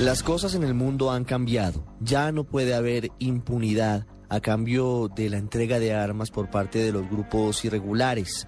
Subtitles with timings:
[0.00, 1.82] Las cosas en el mundo han cambiado.
[2.00, 6.92] Ya no puede haber impunidad a cambio de la entrega de armas por parte de
[6.92, 8.46] los grupos irregulares.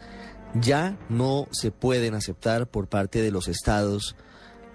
[0.60, 4.14] Ya no se pueden aceptar por parte de los estados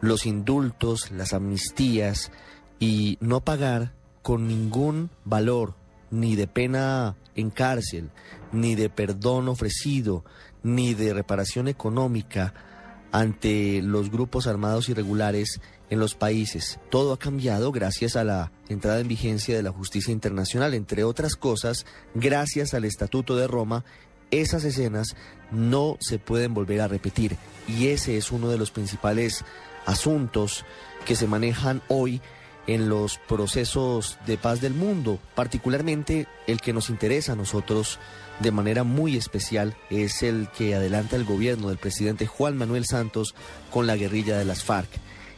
[0.02, 2.32] los indultos, las amnistías
[2.80, 3.94] y no pagar
[4.24, 5.76] con ningún valor,
[6.10, 8.10] ni de pena en cárcel,
[8.52, 10.26] ni de perdón ofrecido,
[10.64, 12.73] ni de reparación económica
[13.14, 16.80] ante los grupos armados irregulares en los países.
[16.90, 21.36] Todo ha cambiado gracias a la entrada en vigencia de la justicia internacional, entre otras
[21.36, 23.86] cosas, gracias al Estatuto de Roma.
[24.32, 25.16] Esas escenas
[25.52, 29.46] no se pueden volver a repetir y ese es uno de los principales
[29.86, 30.66] asuntos
[31.06, 32.20] que se manejan hoy
[32.68, 38.00] en los procesos de paz del mundo, particularmente el que nos interesa a nosotros
[38.40, 43.36] de manera muy especial es el que adelanta el gobierno del presidente Juan Manuel Santos
[43.70, 44.90] con la guerrilla de las FARC.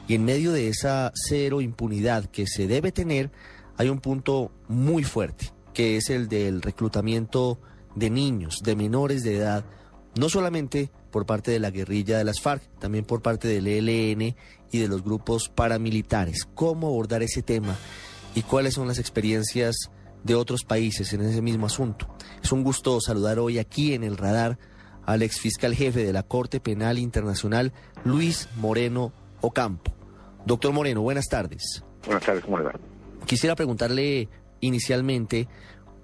[0.07, 3.31] Y en medio de esa cero impunidad que se debe tener,
[3.77, 7.59] hay un punto muy fuerte, que es el del reclutamiento
[7.96, 9.65] de niños, de menores de edad,
[10.16, 14.35] no solamente por parte de la guerrilla de las FARC, también por parte del ELN
[14.71, 16.46] y de los grupos paramilitares.
[16.54, 17.76] ¿Cómo abordar ese tema
[18.34, 19.76] y cuáles son las experiencias
[20.24, 22.08] de otros países en ese mismo asunto?
[22.43, 24.58] Es un gusto saludar hoy aquí en el radar
[25.05, 29.93] al ex fiscal jefe de la Corte Penal Internacional, Luis Moreno Ocampo.
[30.46, 31.84] Doctor Moreno, buenas tardes.
[32.05, 32.74] Buenas tardes, ¿cómo le va?
[33.26, 34.30] Quisiera preguntarle
[34.62, 35.48] inicialmente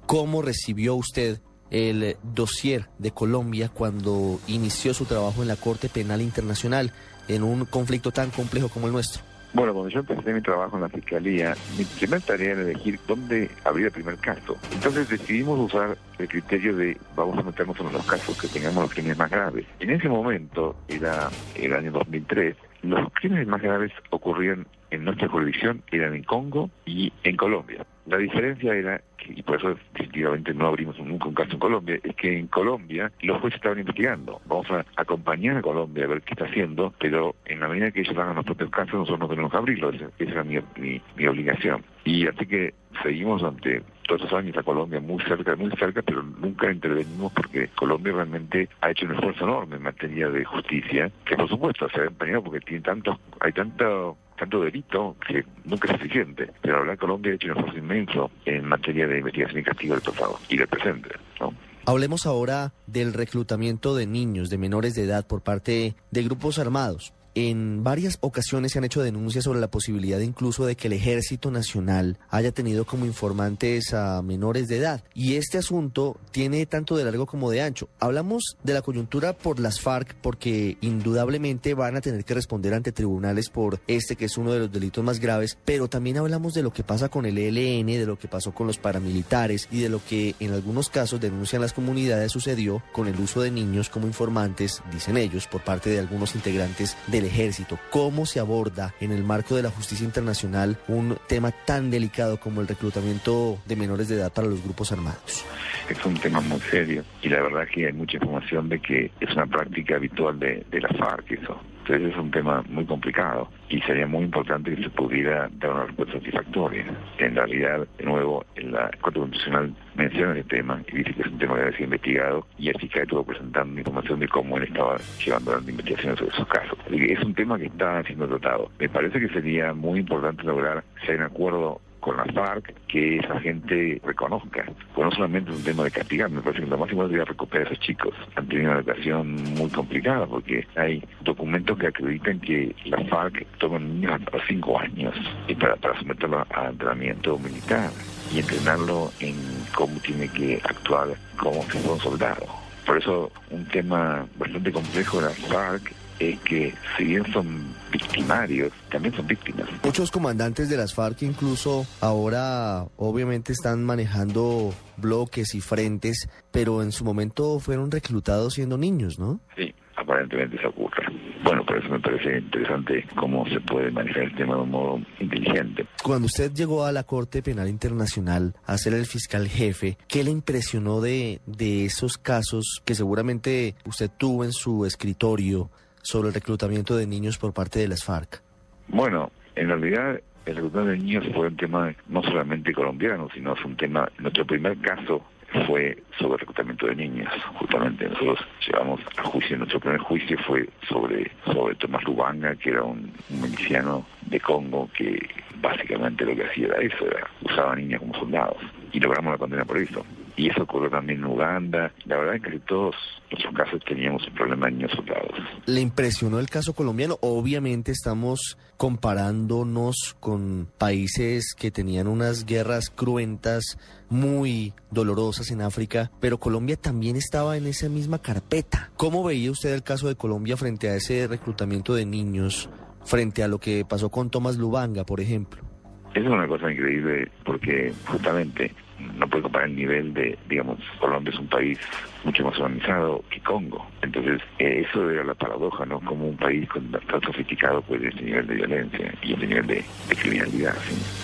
[0.06, 6.22] cómo recibió usted el dossier de Colombia cuando inició su trabajo en la Corte Penal
[6.22, 6.91] Internacional
[7.27, 9.23] en un conflicto tan complejo como el nuestro.
[9.53, 13.49] Bueno, cuando yo empecé mi trabajo en la Fiscalía, mi primera tarea era elegir dónde
[13.66, 14.58] abrir el primer caso.
[14.72, 18.94] Entonces decidimos usar el criterio de vamos a meternos en los casos que tengamos los
[18.94, 19.66] crímenes más graves.
[19.81, 25.81] En ese momento, era el año 2003, los crímenes más graves ocurrían en nuestra jurisdicción,
[25.91, 27.85] eran en Congo y en Colombia.
[28.07, 31.99] La diferencia era, que, y por eso definitivamente no abrimos nunca un caso en Colombia,
[32.03, 34.41] es que en Colombia los jueces estaban investigando.
[34.47, 38.02] Vamos a acompañar a Colombia a ver qué está haciendo, pero en la medida que
[38.02, 39.91] ellos hagan los propios casos, nosotros no tenemos que abrirlo.
[39.91, 41.83] Esa, era mi, mi, obligación.
[42.03, 46.22] Y así que seguimos ante todos esos años a Colombia muy cerca, muy cerca, pero
[46.22, 51.36] nunca intervenimos porque Colombia realmente ha hecho un esfuerzo enorme en materia de justicia, que
[51.36, 56.00] por supuesto se ha empeñado porque tiene tantos, hay tanto tanto delito que nunca es
[56.00, 56.50] suficiente.
[56.62, 59.94] Pero la verdad Colombia ha hecho un esfuerzo inmenso en materia de investigación y castigo
[59.94, 61.10] del pasado y del presente.
[61.39, 61.54] ¿no?
[61.86, 67.14] Hablemos ahora del reclutamiento de niños, de menores de edad por parte de grupos armados.
[67.33, 71.49] En varias ocasiones se han hecho denuncias sobre la posibilidad incluso de que el Ejército
[71.49, 75.03] Nacional haya tenido como informantes a menores de edad.
[75.14, 77.89] Y este asunto tiene tanto de largo como de ancho.
[77.99, 82.91] Hablamos de la coyuntura por las FARC porque indudablemente van a tener que responder ante
[82.91, 86.64] tribunales por este que es uno de los delitos más graves, pero también hablamos de
[86.64, 89.89] lo que pasa con el ELN, de lo que pasó con los paramilitares y de
[89.89, 94.08] lo que en algunos casos denuncian las comunidades sucedió con el uso de niños como
[94.08, 97.80] informantes, dicen ellos, por parte de algunos integrantes de ejército.
[97.89, 102.61] ¿Cómo se aborda en el marco de la justicia internacional un tema tan delicado como
[102.61, 105.45] el reclutamiento de menores de edad para los grupos armados?
[105.89, 109.32] Es un tema muy serio y la verdad que hay mucha información de que es
[109.33, 111.59] una práctica habitual de, de la FARC eso.
[111.91, 115.85] Entonces es un tema muy complicado y sería muy importante que se pudiera dar una
[115.87, 116.85] respuesta satisfactoria.
[117.17, 121.27] En realidad, de nuevo, en la Corte Constitucional menciona el tema y dice que es
[121.27, 124.63] un tema que debe ser investigado y así que estuvo presentando información de cómo él
[124.63, 126.79] estaba llevando las investigaciones sobre esos casos.
[126.89, 128.71] Es un tema que está siendo tratado.
[128.79, 133.18] Me parece que sería muy importante lograr si hay un acuerdo con la FARC que
[133.18, 134.66] esa gente reconozca.
[134.94, 137.68] Pues no solamente es un tema de castigar, me parece que lo importante es recuperar
[137.68, 138.13] a esos chicos.
[138.36, 143.80] Han tenido una educación muy complicada porque hay documentos que acreditan que la FARC toma
[143.80, 145.16] niños hasta cinco años
[145.48, 147.89] y para, para someterlo a entrenamiento militar
[148.33, 149.36] y entrenarlo en
[149.74, 152.45] cómo tiene que actuar como si fuera un soldado.
[152.86, 158.71] Por eso un tema bastante complejo de la FARC es que si bien son victimarios,
[158.89, 159.68] también son víctimas.
[159.83, 166.91] Muchos comandantes de las FARC incluso ahora obviamente están manejando bloques y frentes, pero en
[166.91, 169.39] su momento fueron reclutados siendo niños, ¿no?
[169.56, 171.03] Sí, aparentemente se ocurre.
[171.44, 175.01] Bueno, por eso me parece interesante cómo se puede manejar el tema de un modo
[175.19, 175.88] inteligente.
[176.03, 180.29] Cuando usted llegó a la Corte Penal Internacional a ser el fiscal jefe, ¿qué le
[180.29, 185.71] impresionó de, de esos casos que seguramente usted tuvo en su escritorio
[186.01, 188.42] sobre el reclutamiento de niños por parte de las FARC?
[188.88, 193.63] Bueno, en realidad el reclutamiento de niños fue un tema no solamente colombiano, sino es
[193.63, 195.24] un tema, nuestro primer caso
[195.68, 197.30] fue sobre reclutamiento de niños.
[197.56, 202.83] Justamente nosotros llevamos a juicio, nuestro primer juicio fue sobre, sobre Tomás Lubanga, que era
[202.83, 205.19] un, miliciano de Congo que
[205.62, 208.57] básicamente lo que hacía era eso, era usaba niñas como soldados.
[208.94, 210.06] Y logramos la condena por eso.
[210.36, 211.92] Y eso ocurrió también en Uganda.
[212.06, 212.95] La verdad es que todos
[213.30, 215.31] nuestros casos teníamos un problema de niños soldados.
[215.66, 217.18] ¿Le impresionó el caso colombiano?
[217.22, 223.78] Obviamente estamos comparándonos con países que tenían unas guerras cruentas
[224.10, 228.92] muy dolorosas en África, pero Colombia también estaba en esa misma carpeta.
[228.98, 232.69] ¿Cómo veía usted el caso de Colombia frente a ese reclutamiento de niños,
[233.06, 235.70] frente a lo que pasó con Tomás Lubanga, por ejemplo?
[236.13, 238.71] Es una cosa increíble porque justamente
[239.17, 241.79] no puede comparar el nivel de, digamos, Colombia es un país
[242.23, 243.85] mucho más organizado que Congo.
[244.01, 245.99] Entonces, eh, eso era la paradoja, ¿no?
[246.01, 249.83] Como un país con, tan sofisticado puede este nivel de violencia y este nivel de,
[250.09, 250.75] criminalidad.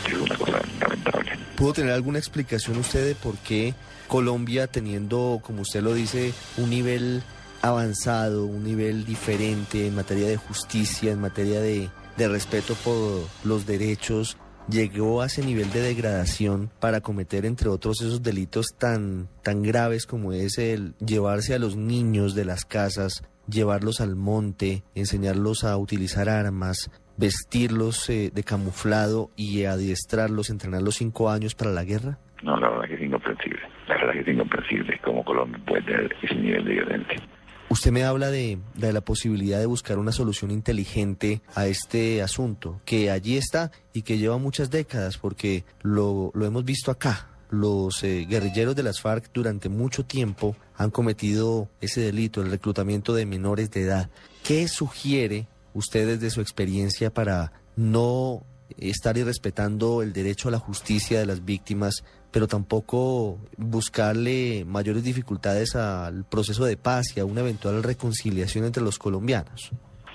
[0.07, 1.31] Es una cosa lamentable.
[1.55, 3.73] ¿Pudo tener alguna explicación usted de por qué
[4.07, 7.21] Colombia, teniendo, como usted lo dice, un nivel
[7.61, 13.65] avanzado, un nivel diferente en materia de justicia, en materia de, de respeto por los
[13.65, 14.37] derechos,
[14.69, 20.05] llegó a ese nivel de degradación para cometer, entre otros, esos delitos tan, tan graves
[20.05, 25.77] como es el llevarse a los niños de las casas, llevarlos al monte, enseñarlos a
[25.77, 32.19] utilizar armas, vestirlos eh, de camuflado y adiestrarlos, entrenarlos cinco años para la guerra?
[32.43, 33.61] No, la verdad que es incomprensible.
[33.87, 37.17] La verdad que es incomprensible cómo Colombia puede tener ese nivel de violencia.
[37.69, 43.11] Usted me habla de, la posibilidad de buscar una solución inteligente a este asunto, que
[43.11, 47.27] allí está y que lleva muchas décadas, porque lo, hemos visto acá.
[47.49, 53.13] Los eh, guerrilleros de las FARC durante mucho tiempo han cometido ese delito, el reclutamiento
[53.13, 54.09] de menores de edad.
[54.43, 58.43] ¿Qué sugiere usted desde su experiencia para no
[58.77, 65.75] estar irrespetando el derecho a la justicia de las víctimas, pero tampoco buscarle mayores dificultades
[65.75, 69.71] al proceso de paz y a una eventual reconciliación entre los colombianos.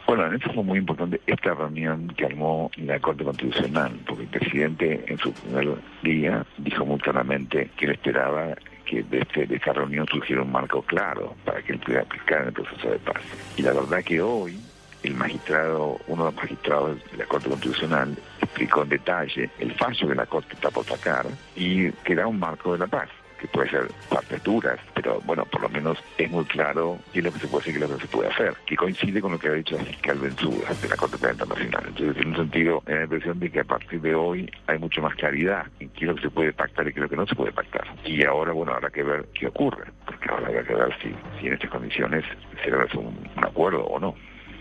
[0.07, 4.29] Bueno, en eso fue muy importante esta reunión que armó la Corte Constitucional, porque el
[4.29, 8.55] presidente en su primer día dijo muy claramente que él esperaba
[8.85, 12.43] que de, este, de esta reunión surgiera un marco claro para que él pudiera aplicar
[12.43, 13.23] en el proceso de paz.
[13.57, 14.61] Y la verdad que hoy
[15.03, 18.17] el magistrado, uno de los magistrados de la Corte Constitucional,
[18.53, 21.27] explicó en detalle el fallo que la Corte está por sacar
[21.57, 23.09] y que da un marco de la paz
[23.41, 27.33] que puede ser partituras, pero bueno, por lo menos es muy claro qué es lo
[27.33, 29.33] que se puede hacer y qué es lo que se puede hacer, que coincide con
[29.33, 31.85] lo que ha dicho el fiscal de la Corte Penal Internacional.
[31.89, 34.79] Entonces, en un sentido, me da la impresión de que a partir de hoy hay
[34.79, 37.09] mucho más claridad en qué es lo que se puede pactar y qué es lo
[37.09, 37.85] que no se puede pactar.
[38.05, 41.49] Y ahora, bueno, habrá que ver qué ocurre, porque ahora habrá que ver si, si
[41.49, 42.25] en estas condiciones
[42.63, 44.15] se logra un, un acuerdo o no.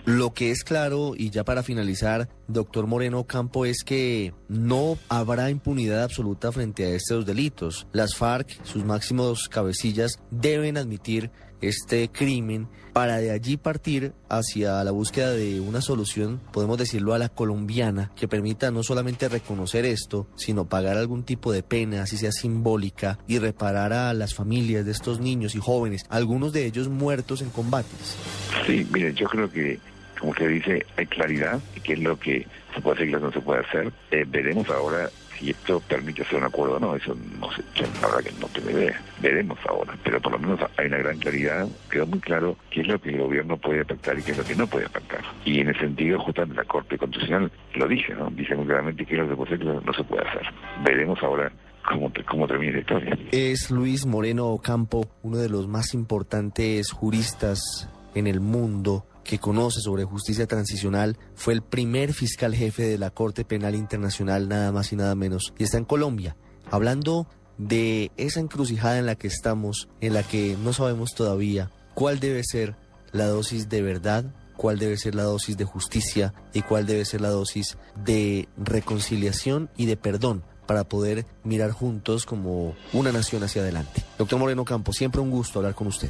[0.05, 5.49] Lo que es claro, y ya para finalizar, doctor Moreno Campo, es que no habrá
[5.49, 7.87] impunidad absoluta frente a estos delitos.
[7.91, 11.29] Las FARC, sus máximos cabecillas, deben admitir
[11.61, 17.19] este crimen para de allí partir hacia la búsqueda de una solución, podemos decirlo a
[17.19, 22.17] la colombiana, que permita no solamente reconocer esto, sino pagar algún tipo de pena, así
[22.17, 26.89] sea simbólica, y reparar a las familias de estos niños y jóvenes, algunos de ellos
[26.89, 28.17] muertos en combates.
[28.65, 29.79] Sí, mire, yo creo que
[30.21, 32.45] como usted dice, hay claridad qué es lo que
[32.75, 33.91] se puede hacer y lo que no se puede hacer.
[34.11, 35.09] Eh, veremos ahora
[35.39, 37.63] si esto permite hacer un acuerdo o no, eso no sé,
[37.99, 39.01] la verdad que no tengo idea.
[39.19, 42.87] Veremos ahora, pero por lo menos hay una gran claridad, quedó muy claro qué es
[42.87, 45.21] lo que el gobierno puede pactar y qué es lo que no puede pactar.
[45.43, 48.29] Y en ese sentido, justamente la Corte Constitucional lo dice, ¿no?
[48.29, 50.27] Dice muy claramente qué es lo que puede hacer y lo que no se puede
[50.27, 50.43] hacer.
[50.83, 51.51] Veremos ahora
[51.83, 53.17] Cómo, cómo, termina la historia.
[53.31, 59.81] Es Luis Moreno Campo, uno de los más importantes juristas en el mundo que conoce
[59.81, 64.91] sobre justicia transicional, fue el primer fiscal jefe de la Corte Penal Internacional, nada más
[64.91, 66.35] y nada menos, y está en Colombia,
[66.69, 72.19] hablando de esa encrucijada en la que estamos, en la que no sabemos todavía cuál
[72.19, 72.75] debe ser
[73.11, 77.21] la dosis de verdad, cuál debe ser la dosis de justicia y cuál debe ser
[77.21, 83.61] la dosis de reconciliación y de perdón para poder mirar juntos como una nación hacia
[83.61, 84.03] adelante.
[84.17, 86.09] Doctor Moreno Campos, siempre un gusto hablar con usted.